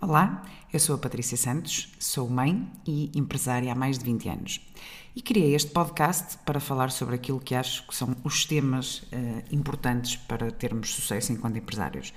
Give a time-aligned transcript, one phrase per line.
[0.00, 0.42] Olá,
[0.72, 4.60] eu sou a Patrícia Santos, sou mãe e empresária há mais de 20 anos.
[5.14, 9.44] E criei este podcast para falar sobre aquilo que acho que são os temas uh,
[9.50, 12.12] importantes para termos sucesso enquanto empresários.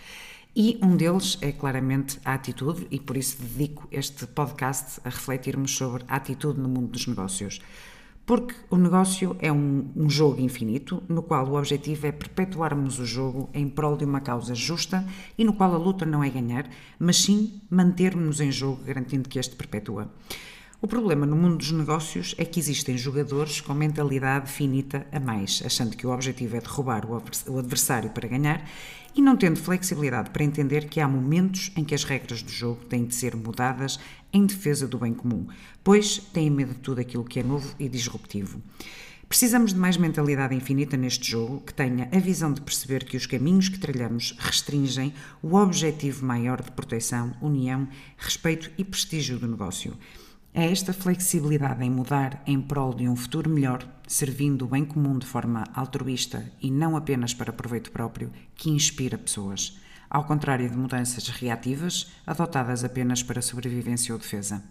[0.56, 5.72] E um deles é claramente a atitude, e por isso dedico este podcast a refletirmos
[5.72, 7.62] sobre a atitude no mundo dos negócios.
[8.28, 13.06] Porque o negócio é um, um, jogo infinito, no qual o objetivo é perpetuarmos o
[13.06, 15.08] jogo em prol de uma causa justa
[15.38, 16.70] e no qual a luta não é ganhar,
[17.00, 20.12] mas sim mantermos-nos em jogo, garantindo que este perpetua.
[20.80, 25.64] O problema no mundo dos negócios é que existem jogadores com mentalidade finita a mais,
[25.66, 28.64] achando que o objetivo é derrubar o adversário para ganhar
[29.16, 32.86] e não tendo flexibilidade para entender que há momentos em que as regras do jogo
[32.86, 34.00] têm de ser mudadas
[34.32, 35.48] em defesa do bem comum,
[35.84, 38.62] pois têm medo de tudo aquilo que é novo e disruptivo.
[39.28, 43.26] Precisamos de mais mentalidade infinita neste jogo que tenha a visão de perceber que os
[43.26, 49.98] caminhos que trilhamos restringem o objetivo maior de proteção, união, respeito e prestígio do negócio.
[50.60, 55.20] É esta flexibilidade em mudar em prol de um futuro melhor, servindo o bem comum
[55.20, 59.78] de forma altruísta e não apenas para proveito próprio, que inspira pessoas,
[60.10, 64.64] ao contrário de mudanças reativas adotadas apenas para sobrevivência ou defesa.